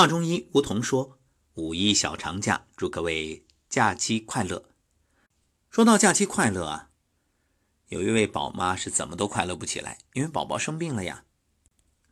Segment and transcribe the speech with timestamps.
[0.00, 1.18] 华中医梧桐说
[1.56, 4.70] ：“五一小长假，祝各位假期快乐。”
[5.68, 6.88] 说到假期快乐啊，
[7.88, 11.24] 有一位宝妈是怎么都快乐不起来，因为宝宝生病了呀。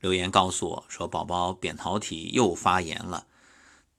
[0.00, 3.26] 留言告诉我说，宝宝扁桃体又发炎了，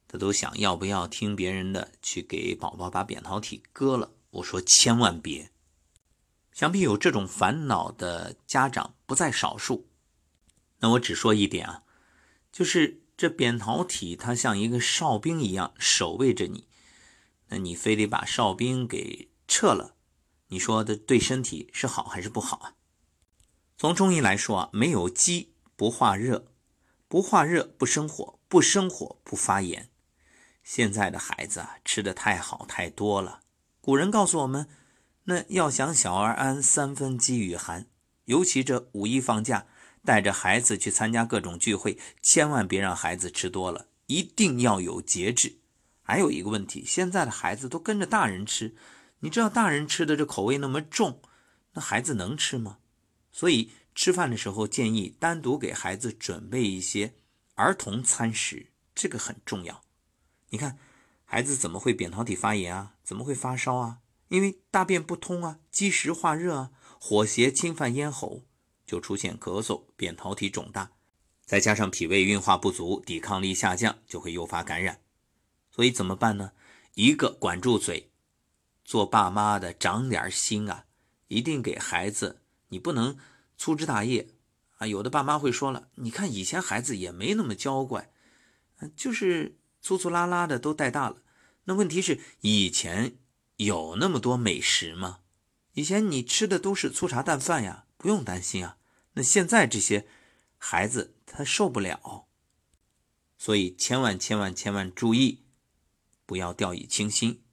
[0.08, 4.12] 他都想要不要听别人的去给宝宝把扁桃体割了。
[4.30, 5.50] 我说千万别，
[6.52, 9.88] 想必有这种烦恼的家长不在少数。
[10.78, 11.82] 那我只说一点啊，
[12.52, 13.02] 就是。
[13.20, 16.70] 这扁桃体它像一个哨兵一样守卫着你，
[17.50, 19.94] 那你非得把哨兵给撤了，
[20.48, 22.76] 你说的对身体是好还是不好啊？
[23.78, 26.46] 从中医来说啊，没有积不化热，
[27.10, 29.90] 不化热不生火，不生火不发炎。
[30.64, 33.42] 现在的孩子啊，吃的太好太多了。
[33.82, 34.70] 古人告诉我们，
[35.26, 37.88] 那要想小儿安，三分饥与寒，
[38.24, 39.68] 尤其这五一放假。
[40.10, 45.60] 带着孩子去参加各种聚会，千万别让孩子吃多了，一定要有节制。
[46.02, 48.76] 还有一个问题，现在的孩子都跟着大人吃，
[49.20, 51.22] 你知道大人吃的这口味那么重，
[51.74, 52.80] 那孩子能吃吗？
[53.32, 57.14] 所以吃饭的时候建议单独给孩子准备一些
[57.54, 59.84] 儿童餐食，这个很重要。
[60.50, 60.80] 你看，
[61.24, 62.96] 孩子怎么会扁桃体发炎啊？
[63.04, 64.00] 怎么会发烧啊？
[64.30, 68.42] 因为大便不通啊，积食化热啊，火邪侵犯咽喉。
[68.90, 70.90] 就出现咳嗽、扁桃体肿大，
[71.46, 75.00] 再加上脾胃运化不足、抵抗力下降，就会诱发感染。
[75.70, 76.54] 所以怎么办呢？
[76.96, 78.10] 一个管住嘴，
[78.84, 80.86] 做爸妈的长点心啊，
[81.28, 83.16] 一定给孩子，你不能
[83.60, 84.28] 粗枝大叶
[84.80, 84.88] 啊。
[84.88, 88.10] 有的爸妈会说了，你看以前孩子也没那么娇惯，
[88.96, 91.18] 就是粗粗拉拉的都带大了。
[91.66, 93.18] 那问题是以前
[93.58, 95.20] 有那么多美食吗？
[95.74, 98.78] 以前你吃的都是粗茶淡饭呀，不用担心啊。
[99.20, 100.08] 那现在这些
[100.58, 102.26] 孩子他受不了，
[103.38, 105.44] 所以千万千万千万注意，
[106.26, 107.44] 不要掉以轻心，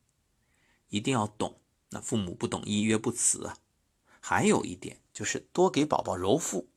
[0.91, 1.59] 一定要懂。
[1.89, 3.57] 那父母不懂医曰不慈啊。
[4.21, 6.69] 还有一点就是多给宝宝揉腹，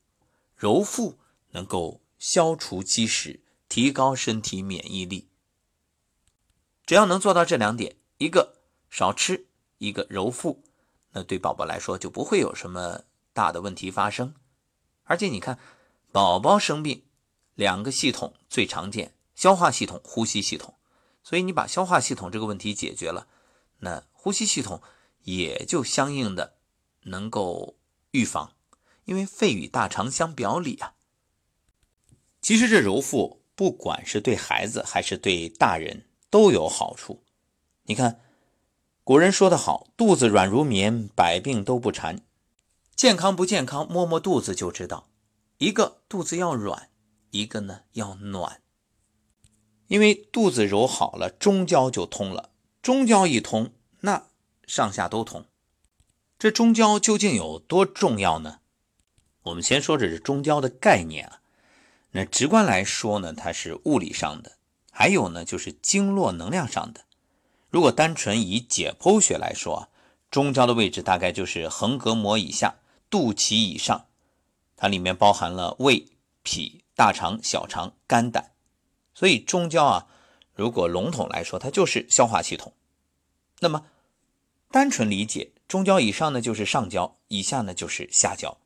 [0.56, 1.20] 揉腹
[1.52, 5.28] 能够消除积食，提高身体免疫力。
[6.88, 8.56] 只要能做到这两点，一个
[8.90, 9.46] 少吃，
[9.78, 10.64] 一个揉腹，
[11.12, 14.34] 那对宝宝来说就不会有什么大的问题发生。
[15.10, 15.58] 而且你看，
[16.12, 17.02] 宝宝生病，
[17.56, 20.76] 两个系统最常见：消化系统、呼吸系统。
[21.24, 23.28] 所以你把消化系统这个问题解决了，
[23.80, 24.84] 那呼吸系统
[25.24, 26.54] 也就相应的
[27.06, 27.76] 能够
[28.12, 28.54] 预防。
[29.06, 30.94] 因为肺与大肠相表里啊。
[32.40, 37.24] 其实这揉腹，不管是对孩子还是对大人都有好处。
[37.86, 38.22] 你看，
[39.04, 42.22] 古人说的好：“肚子软如棉，百病都不缠。”
[43.00, 45.08] 健康不健康，摸摸肚子就知道。
[45.58, 46.90] 一个肚子要软，
[47.32, 48.60] 一个呢要暖。
[49.88, 52.50] 因为肚子揉好了，中焦就通了。
[52.82, 53.72] 中焦一通，
[54.02, 54.26] 那
[54.68, 55.46] 上下都通。
[56.38, 58.60] 这中焦究竟有多重要呢？
[59.44, 61.40] 我们先说这是中焦的概念啊。
[62.12, 64.58] 那直观来说呢，它是物理上的；
[64.92, 67.06] 还有呢，就是经络能量上的。
[67.70, 69.88] 如果单纯以解剖学来说，
[70.30, 72.76] 中焦的位置大概就是横膈膜以下。
[73.10, 74.06] 肚脐以上，
[74.76, 76.08] 它里面包含了胃、
[76.44, 78.52] 脾、大肠、小肠、肝胆，
[79.14, 80.08] 所以中焦啊，
[80.54, 82.74] 如果笼统来说，它就是消化系统。
[83.60, 83.88] 那么，
[84.72, 88.58] 单纯理解，中焦以上呢就是上焦，以下呢就是下焦。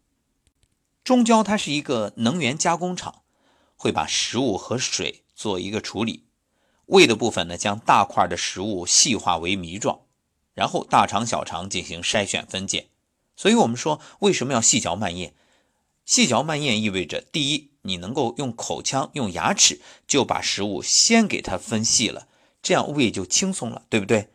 [1.03, 3.23] 中焦它是一个能源加工厂，
[3.75, 6.25] 会把食物和水做一个处理。
[6.87, 10.01] 胃的部分呢，将大块的食物细化为糜状，
[10.53, 12.89] 然后大肠、小肠进行筛选分拣。
[13.35, 15.33] 所以，我们说为什么要细嚼慢咽？
[16.05, 22.27] 细嚼慢咽意味着，第一，你能够用口腔、用牙齿就把食物先给它分细了，
[22.61, 24.29] 这样胃就轻松了，对不对？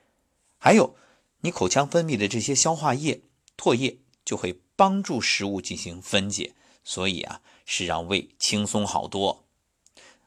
[0.58, 0.96] 还有，
[1.42, 3.22] 你口腔分泌的这些消化液、
[3.56, 9.44] 唾液就会帮助食物进行分解，所以啊，是让胃轻松好多。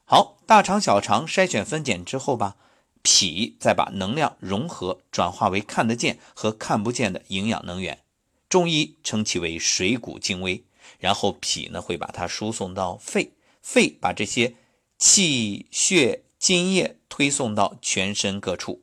[0.04, 2.56] 好，大肠、小肠筛选分拣之后吧，
[3.02, 8.01] 脾再把能量融合转化为看得见和看不见的营养能源。
[8.52, 10.62] 中医称其为水谷精微，
[10.98, 13.32] 然后脾呢会把它输送到肺，
[13.62, 14.56] 肺把这些
[14.98, 18.82] 气血津液推送到全身各处。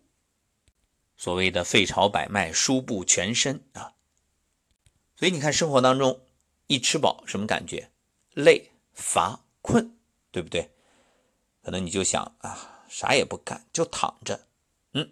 [1.15, 3.93] 所谓的肺朝百脉，输布全身啊。
[5.15, 6.19] 所以你看生活当中，
[6.65, 7.91] 一吃饱什么感觉？
[8.33, 9.95] 累、乏、困，
[10.31, 10.71] 对不对？
[11.61, 14.47] 可能你就想啊，啥也不干，就躺着。
[14.93, 15.11] 嗯，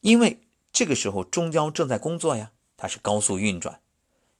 [0.00, 0.40] 因为
[0.72, 2.50] 这个时候中焦正在工作呀。
[2.80, 3.80] 它是高速运转，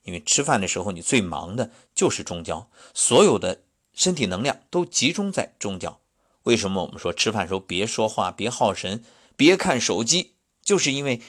[0.04, 3.60] 因为吃饭的时候你最忙的就是中焦，所有的
[3.92, 6.00] 身体能量都集中在中焦。
[6.44, 9.04] 为什么我们说吃饭时候别说话、别耗神、
[9.36, 10.32] 别看手机？
[10.62, 11.20] 就是因为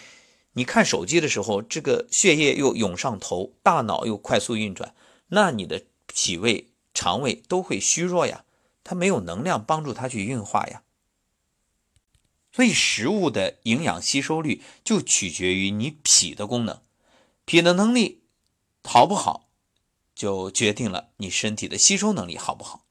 [0.54, 4.96] 你看手机的时候，这个血液又涌上头，大脑又快速运转，
[5.28, 8.46] 那你的脾胃、肠胃都会虚弱呀，
[8.86, 10.84] 它没有能量帮助它去运化呀。
[12.54, 16.82] 所以食物的营养吸收率就取决于你脾的功能，
[17.52, 18.24] 脾的能力
[18.82, 19.50] 好不好，
[20.16, 22.86] 就决定了你身体的吸收能力好不好。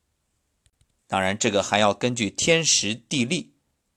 [1.07, 3.55] 当然，这个还要根据天时地利，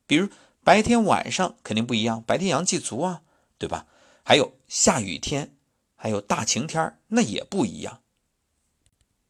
[0.08, 0.30] 比如
[0.64, 3.24] 白天晚上肯定不一样，白天阳气足啊，
[3.58, 3.88] 对吧？
[4.24, 5.54] 还有下雨天，
[5.96, 8.00] 还有大晴天那也不一样。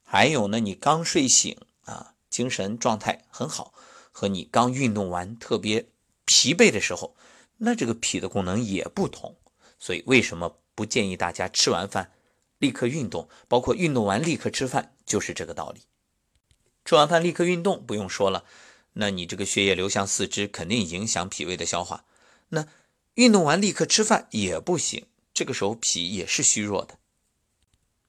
[0.03, 3.73] 还有呢，你刚睡醒啊，精神状态很好，
[4.11, 5.89] 和你刚运动完特别。
[6.25, 7.15] 疲惫的时候，
[7.57, 9.35] 那这个脾的功能也不同，
[9.79, 12.11] 所以为什么不建议大家吃完饭
[12.57, 13.29] 立刻运动？
[13.47, 15.81] 包括运动完立刻吃饭，就是这个道理。
[16.85, 18.45] 吃完饭立刻运动，不用说了，
[18.93, 22.05] 那你这个血液流向四肢，肯定影响脾胃的消化。
[22.49, 22.67] 那
[23.15, 26.97] 运动完立刻吃饭也不行，这个时候脾也是虚弱的。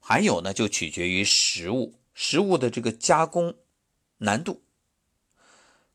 [0.01, 3.57] 还有呢，就取决于食物，食物的这个加工
[4.19, 4.63] 难度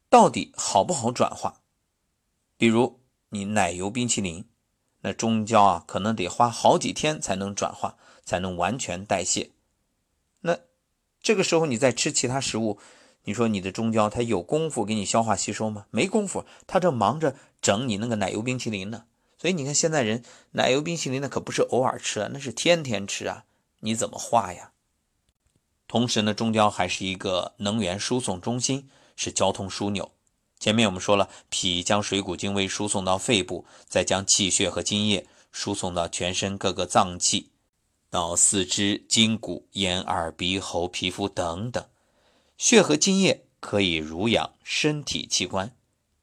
[0.10, 1.62] 到底好不好转化。
[2.58, 3.00] 比如
[3.30, 4.46] 你奶油冰淇淋，
[5.02, 9.52] 那中焦啊，可能得花好几天才能转化，才能完全代谢。
[10.42, 10.60] 那
[11.22, 12.80] 这个时候你再吃其他食物，
[13.24, 15.86] 你说你的中焦它有功夫给你消化吸收吗？
[15.92, 19.06] 没功夫，它正忙着整你那个奶油冰淇淋呢。
[19.38, 23.46] 所以你看现在人奶油冰淇淋那可不是偶尔吃啊，那是天天吃啊，
[23.80, 24.72] 你怎么化呀？
[25.88, 30.12] 同时呢，中焦还是一个能源输送中心，是交通枢纽。
[30.60, 37.50] 前面我们说了，脾将水谷精微输送到肺部，再将气血和津液输送到全身各个脏器，
[38.10, 41.88] 到四肢、筋骨、眼、耳、鼻、喉、皮肤等等。
[42.58, 45.74] 血和津液可以濡养身体器官，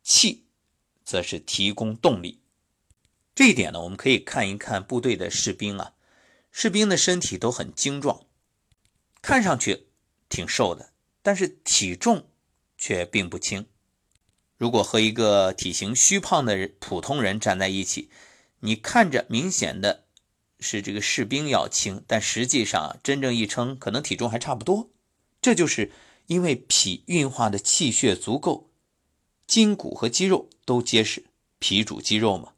[0.02, 0.44] 气
[1.02, 2.40] 则是提供动力。
[3.34, 5.94] 这一点呢，我们可以看一看部队的士兵啊，
[6.52, 8.26] 士兵的身体都很精壮，
[9.22, 9.86] 看上去
[10.28, 10.90] 挺瘦的，
[11.22, 12.28] 但是体重
[12.76, 13.66] 却并不轻。
[14.56, 18.10] 如果和一个体型虚胖的人普通人站在一起，
[18.60, 20.04] 你看着明显的
[20.58, 24.88] 是这个士兵要轻，但实际上真正一称，可能体重还差不多。
[25.42, 25.92] 这就是
[26.26, 28.70] 因为脾运化的气血足够，
[29.46, 31.26] 筋骨和肌肉都结实，
[31.58, 32.54] 脾主肌肉嘛。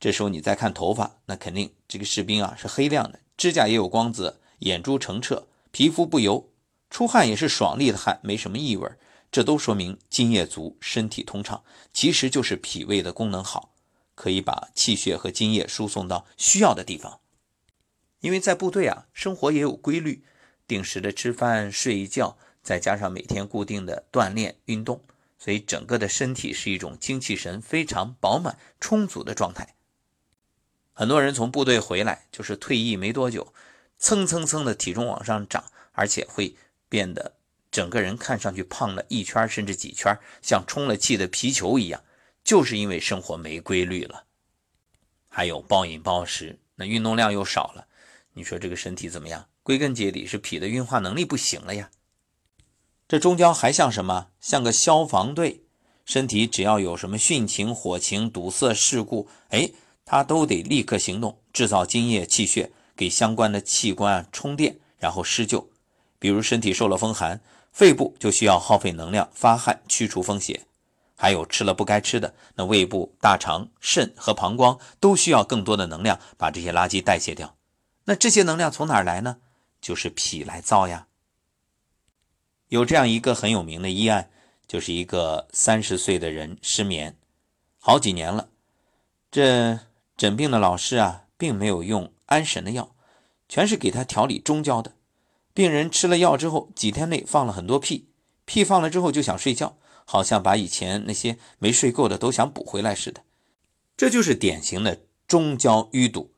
[0.00, 6.50] 这时候你再看头发，那肯定这个士兵啊是黑亮的，指甲也有光泽，眼珠澄澈，皮肤不油，
[6.90, 8.90] 出汗也是爽利的汗，没什么异味。
[9.32, 11.64] 这都说明津液足，身体通畅，
[11.94, 13.74] 其实就是脾胃的功能好，
[14.14, 17.20] 可以把气血和津液输送到需要的地方。
[18.20, 20.22] 因为在部队啊，生活也有规律，
[20.68, 25.02] 定时的吃饭、睡觉，再加上每天固定的锻炼运动，
[25.38, 29.74] 所以整个的身体是一种精气神非常饱满、充足的状态。
[30.92, 33.54] 很多人从部队回来，就是退役没多久，
[33.98, 36.54] 蹭蹭蹭的体重往上涨，而且会
[36.90, 37.36] 变得。
[37.72, 42.04] 整个人看上去胖了一圈甚至几圈，像充了气的皮球一样，
[42.44, 44.24] 就是因为生活没规律了。
[45.28, 47.86] 还有暴饮暴食，那运动量又少了，
[48.34, 49.48] 你说这个身体怎么样？
[49.62, 51.90] 归根结底是脾的运化能力不行了呀。
[53.08, 54.28] 这中焦还像什么？
[54.38, 55.62] 像个消防队，
[56.04, 59.70] 身体只要有什么汛情、火情、堵塞事故，哎，
[60.04, 65.70] 他都得立刻行动，制造津液气血，给相关的器官充电，然后施救。
[66.18, 67.40] 比如身体受了风寒。
[67.72, 70.66] 肺部就需要耗费能量发汗去除风邪，
[71.16, 77.56] 还有吃了不该吃的，那胃部、大肠、肾和膀胱都需要更多的能量把这些垃圾代谢掉。
[78.04, 79.38] 那这些能量从哪儿来呢？
[79.80, 81.06] 就是脾来造呀。
[82.68, 84.30] 有这样一个很有名的医案，
[84.66, 87.16] 就是一个三十岁的人失眠
[87.78, 88.48] 好几年了，
[89.30, 89.80] 这
[90.16, 92.94] 诊病的老师啊，并没有用安神的药，
[93.48, 94.92] 全是给他调理中焦的。
[95.54, 98.08] 病人吃了药之后，几天内放了很多屁，
[98.44, 103.22] 屁放了之后就想睡觉，好像把以前那些没睡够的都想补回来似的。
[103.96, 106.32] 这就是典型的中焦淤堵。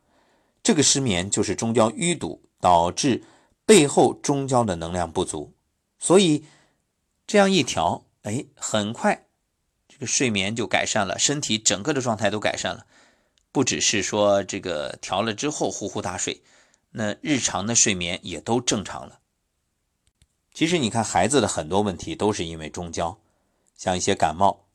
[0.63, 3.23] 这个失眠就是中焦淤堵导致
[3.67, 5.53] 背后中焦的能量不足，
[5.99, 6.45] 所以
[7.27, 9.27] 这样一调，哎，很快
[9.87, 12.87] 这个睡眠就改善了，身体整个的状态都改善了，
[13.53, 16.43] 不只是说这个调了之后呼呼大睡。
[16.97, 19.19] 那日常的睡眠也都正常了。
[20.53, 23.19] 其实你看，孩子的很多问题都是因为中焦，
[23.77, 24.67] 像一些感冒、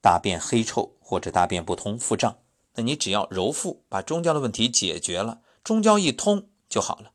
[0.00, 2.38] 大便黑臭或者大便不通、腹胀，
[2.76, 7.10] 那你只要揉腹，把中焦的问题解决了，中焦一通就好了。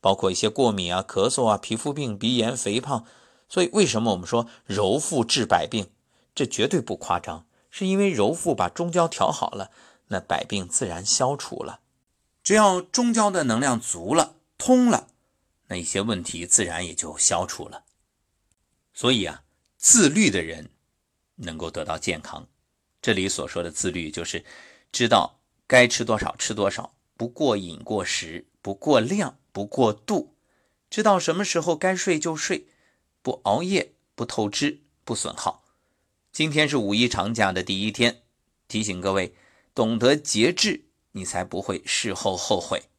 [0.00, 3.04] 包括一些过敏啊、咳嗽啊、皮肤病、鼻炎、肥胖，
[3.48, 5.88] 所以为什么我们说揉腹治百病？
[6.34, 9.70] 这绝对不夸张，是因为揉腹把中焦调好了，
[10.08, 11.78] 那百病自然消除了。
[12.42, 15.08] 只要中焦的能量足了、通了，
[15.68, 17.84] 那一些问题自然也就消除了。
[18.92, 19.44] 所以啊，
[19.76, 20.70] 自律的人
[21.36, 22.48] 能够得到健康。
[23.00, 24.44] 这里所说的自律，就是
[24.90, 30.34] 知道该吃多少吃多少，不过饮过食，不过量，不过度，
[30.90, 32.66] 知道什么时候该睡就睡，
[33.22, 35.64] 不熬夜，不透支，不损耗。
[36.32, 38.22] 今天是五一长假的第一天，
[38.68, 39.34] 提醒各位
[39.74, 42.91] 懂得节制，你才不会事后后悔。